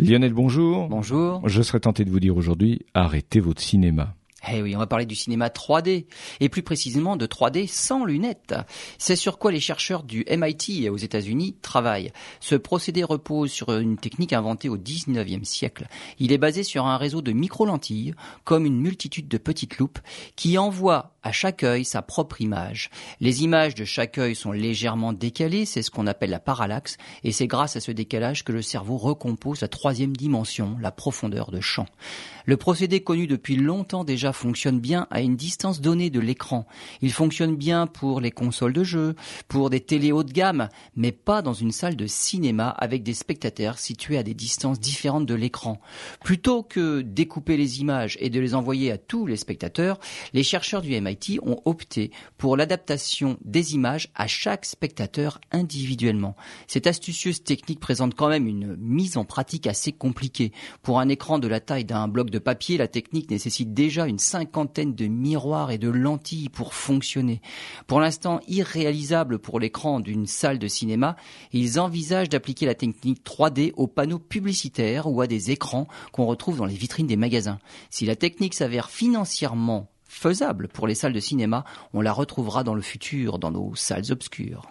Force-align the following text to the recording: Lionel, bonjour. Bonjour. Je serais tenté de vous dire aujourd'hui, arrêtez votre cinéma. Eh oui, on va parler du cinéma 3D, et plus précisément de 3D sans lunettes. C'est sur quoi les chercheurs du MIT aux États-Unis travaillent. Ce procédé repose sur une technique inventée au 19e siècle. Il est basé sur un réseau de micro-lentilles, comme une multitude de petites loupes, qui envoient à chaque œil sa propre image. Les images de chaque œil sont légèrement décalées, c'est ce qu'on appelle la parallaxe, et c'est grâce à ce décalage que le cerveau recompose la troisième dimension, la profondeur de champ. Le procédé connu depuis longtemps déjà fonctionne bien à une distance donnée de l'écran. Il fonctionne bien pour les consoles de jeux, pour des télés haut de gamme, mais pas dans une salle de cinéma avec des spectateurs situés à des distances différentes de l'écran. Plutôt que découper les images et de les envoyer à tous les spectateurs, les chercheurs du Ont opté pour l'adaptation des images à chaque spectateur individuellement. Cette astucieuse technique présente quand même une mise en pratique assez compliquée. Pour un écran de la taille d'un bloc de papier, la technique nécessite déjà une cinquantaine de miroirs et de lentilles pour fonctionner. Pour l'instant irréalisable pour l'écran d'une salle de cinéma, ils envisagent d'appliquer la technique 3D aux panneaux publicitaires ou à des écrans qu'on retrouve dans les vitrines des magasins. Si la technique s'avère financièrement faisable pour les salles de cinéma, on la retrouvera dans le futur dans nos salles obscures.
Lionel, 0.00 0.32
bonjour. 0.32 0.86
Bonjour. 0.88 1.48
Je 1.48 1.60
serais 1.60 1.80
tenté 1.80 2.04
de 2.04 2.10
vous 2.10 2.20
dire 2.20 2.36
aujourd'hui, 2.36 2.86
arrêtez 2.94 3.40
votre 3.40 3.60
cinéma. 3.60 4.14
Eh 4.52 4.62
oui, 4.62 4.76
on 4.76 4.78
va 4.78 4.86
parler 4.86 5.06
du 5.06 5.16
cinéma 5.16 5.48
3D, 5.48 6.06
et 6.38 6.48
plus 6.48 6.62
précisément 6.62 7.16
de 7.16 7.26
3D 7.26 7.66
sans 7.66 8.04
lunettes. 8.04 8.54
C'est 8.96 9.16
sur 9.16 9.38
quoi 9.38 9.50
les 9.50 9.58
chercheurs 9.58 10.04
du 10.04 10.24
MIT 10.30 10.88
aux 10.88 10.96
États-Unis 10.96 11.56
travaillent. 11.60 12.12
Ce 12.38 12.54
procédé 12.54 13.02
repose 13.02 13.50
sur 13.50 13.76
une 13.76 13.98
technique 13.98 14.32
inventée 14.32 14.68
au 14.68 14.78
19e 14.78 15.42
siècle. 15.42 15.88
Il 16.20 16.30
est 16.30 16.38
basé 16.38 16.62
sur 16.62 16.86
un 16.86 16.96
réseau 16.96 17.20
de 17.20 17.32
micro-lentilles, 17.32 18.14
comme 18.44 18.64
une 18.64 18.80
multitude 18.80 19.26
de 19.26 19.38
petites 19.38 19.78
loupes, 19.78 19.98
qui 20.36 20.56
envoient 20.56 21.17
à 21.22 21.32
chaque 21.32 21.62
œil 21.62 21.84
sa 21.84 22.02
propre 22.02 22.40
image. 22.40 22.90
Les 23.20 23.42
images 23.42 23.74
de 23.74 23.84
chaque 23.84 24.18
œil 24.18 24.34
sont 24.34 24.52
légèrement 24.52 25.12
décalées, 25.12 25.64
c'est 25.64 25.82
ce 25.82 25.90
qu'on 25.90 26.06
appelle 26.06 26.30
la 26.30 26.40
parallaxe, 26.40 26.96
et 27.24 27.32
c'est 27.32 27.46
grâce 27.46 27.76
à 27.76 27.80
ce 27.80 27.92
décalage 27.92 28.44
que 28.44 28.52
le 28.52 28.62
cerveau 28.62 28.96
recompose 28.96 29.60
la 29.60 29.68
troisième 29.68 30.16
dimension, 30.16 30.76
la 30.80 30.90
profondeur 30.90 31.50
de 31.50 31.60
champ. 31.60 31.86
Le 32.46 32.56
procédé 32.56 33.02
connu 33.02 33.26
depuis 33.26 33.56
longtemps 33.56 34.04
déjà 34.04 34.32
fonctionne 34.32 34.80
bien 34.80 35.06
à 35.10 35.20
une 35.20 35.36
distance 35.36 35.82
donnée 35.82 36.08
de 36.08 36.20
l'écran. 36.20 36.66
Il 37.02 37.12
fonctionne 37.12 37.56
bien 37.56 37.86
pour 37.86 38.22
les 38.22 38.30
consoles 38.30 38.72
de 38.72 38.84
jeux, 38.84 39.14
pour 39.48 39.68
des 39.68 39.80
télés 39.80 40.12
haut 40.12 40.22
de 40.22 40.32
gamme, 40.32 40.68
mais 40.96 41.12
pas 41.12 41.42
dans 41.42 41.52
une 41.52 41.72
salle 41.72 41.96
de 41.96 42.06
cinéma 42.06 42.68
avec 42.70 43.02
des 43.02 43.12
spectateurs 43.12 43.78
situés 43.78 44.16
à 44.16 44.22
des 44.22 44.32
distances 44.32 44.80
différentes 44.80 45.26
de 45.26 45.34
l'écran. 45.34 45.78
Plutôt 46.24 46.62
que 46.62 47.02
découper 47.02 47.58
les 47.58 47.80
images 47.80 48.16
et 48.20 48.30
de 48.30 48.40
les 48.40 48.54
envoyer 48.54 48.92
à 48.92 48.98
tous 48.98 49.26
les 49.26 49.36
spectateurs, 49.36 49.98
les 50.32 50.42
chercheurs 50.42 50.80
du 50.80 50.94
Ont 51.42 51.60
opté 51.64 52.10
pour 52.36 52.56
l'adaptation 52.56 53.38
des 53.44 53.74
images 53.74 54.10
à 54.14 54.26
chaque 54.26 54.64
spectateur 54.64 55.40
individuellement. 55.52 56.36
Cette 56.66 56.86
astucieuse 56.86 57.42
technique 57.42 57.80
présente 57.80 58.14
quand 58.14 58.28
même 58.28 58.46
une 58.46 58.76
mise 58.76 59.16
en 59.16 59.24
pratique 59.24 59.66
assez 59.66 59.92
compliquée. 59.92 60.52
Pour 60.82 61.00
un 61.00 61.08
écran 61.08 61.38
de 61.38 61.48
la 61.48 61.60
taille 61.60 61.84
d'un 61.84 62.08
bloc 62.08 62.30
de 62.30 62.38
papier, 62.38 62.76
la 62.76 62.88
technique 62.88 63.30
nécessite 63.30 63.72
déjà 63.72 64.06
une 64.06 64.18
cinquantaine 64.18 64.94
de 64.94 65.06
miroirs 65.06 65.70
et 65.70 65.78
de 65.78 65.88
lentilles 65.88 66.48
pour 66.48 66.74
fonctionner. 66.74 67.40
Pour 67.86 68.00
l'instant 68.00 68.40
irréalisable 68.48 69.38
pour 69.38 69.60
l'écran 69.60 70.00
d'une 70.00 70.26
salle 70.26 70.58
de 70.58 70.68
cinéma, 70.68 71.16
ils 71.52 71.80
envisagent 71.80 72.28
d'appliquer 72.28 72.66
la 72.66 72.74
technique 72.74 73.24
3D 73.24 73.72
aux 73.76 73.86
panneaux 73.86 74.18
publicitaires 74.18 75.06
ou 75.06 75.20
à 75.20 75.26
des 75.26 75.50
écrans 75.50 75.88
qu'on 76.12 76.26
retrouve 76.26 76.58
dans 76.58 76.66
les 76.66 76.74
vitrines 76.74 77.06
des 77.06 77.16
magasins. 77.16 77.58
Si 77.90 78.06
la 78.06 78.16
technique 78.16 78.54
s'avère 78.54 78.90
financièrement 78.90 79.88
faisable 80.18 80.68
pour 80.68 80.86
les 80.86 80.94
salles 80.94 81.12
de 81.12 81.20
cinéma, 81.20 81.64
on 81.94 82.00
la 82.00 82.12
retrouvera 82.12 82.64
dans 82.64 82.74
le 82.74 82.82
futur 82.82 83.38
dans 83.38 83.52
nos 83.52 83.74
salles 83.76 84.10
obscures. 84.10 84.66